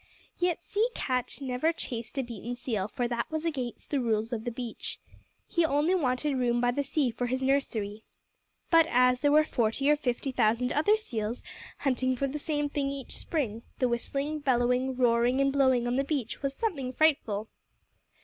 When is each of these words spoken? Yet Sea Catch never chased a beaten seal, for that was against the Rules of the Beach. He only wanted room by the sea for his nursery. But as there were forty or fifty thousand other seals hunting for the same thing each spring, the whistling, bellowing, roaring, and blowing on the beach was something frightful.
Yet 0.39 0.63
Sea 0.63 0.87
Catch 0.95 1.41
never 1.41 1.71
chased 1.71 2.17
a 2.17 2.23
beaten 2.23 2.55
seal, 2.55 2.87
for 2.87 3.07
that 3.07 3.29
was 3.29 3.45
against 3.45 3.91
the 3.91 3.99
Rules 3.99 4.33
of 4.33 4.45
the 4.45 4.51
Beach. 4.51 4.99
He 5.47 5.63
only 5.63 5.93
wanted 5.93 6.37
room 6.39 6.59
by 6.59 6.71
the 6.71 6.81
sea 6.83 7.11
for 7.11 7.27
his 7.27 7.43
nursery. 7.43 8.03
But 8.71 8.87
as 8.89 9.19
there 9.19 9.31
were 9.31 9.43
forty 9.43 9.91
or 9.91 9.95
fifty 9.95 10.31
thousand 10.31 10.71
other 10.73 10.97
seals 10.97 11.43
hunting 11.77 12.15
for 12.15 12.25
the 12.25 12.39
same 12.39 12.67
thing 12.67 12.89
each 12.89 13.15
spring, 13.15 13.61
the 13.77 13.87
whistling, 13.87 14.39
bellowing, 14.39 14.95
roaring, 14.95 15.39
and 15.39 15.53
blowing 15.53 15.85
on 15.85 15.97
the 15.97 16.03
beach 16.03 16.41
was 16.41 16.55
something 16.55 16.93
frightful. 16.93 17.49